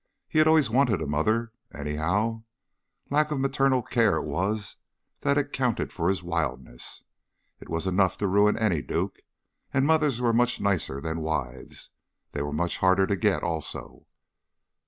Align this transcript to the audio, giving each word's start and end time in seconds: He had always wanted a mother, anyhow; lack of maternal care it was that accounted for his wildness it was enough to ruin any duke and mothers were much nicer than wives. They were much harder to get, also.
He 0.27 0.39
had 0.39 0.47
always 0.47 0.67
wanted 0.67 0.99
a 0.99 1.05
mother, 1.05 1.53
anyhow; 1.71 2.41
lack 3.11 3.29
of 3.29 3.39
maternal 3.39 3.83
care 3.83 4.17
it 4.17 4.25
was 4.25 4.77
that 5.19 5.37
accounted 5.37 5.93
for 5.93 6.07
his 6.09 6.23
wildness 6.23 7.03
it 7.59 7.69
was 7.69 7.85
enough 7.85 8.17
to 8.17 8.27
ruin 8.27 8.57
any 8.57 8.81
duke 8.81 9.19
and 9.71 9.85
mothers 9.85 10.19
were 10.19 10.33
much 10.33 10.59
nicer 10.59 11.01
than 11.01 11.19
wives. 11.19 11.91
They 12.31 12.41
were 12.41 12.51
much 12.51 12.79
harder 12.79 13.05
to 13.05 13.15
get, 13.15 13.43
also. 13.43 14.07